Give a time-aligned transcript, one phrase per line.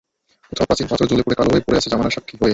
[0.49, 2.49] কোথাও প্রাচীন পাথর জ্বলেপুড়ে কালো হয়ে পড়ে আছে জামানার সাক্ষী হয়ে।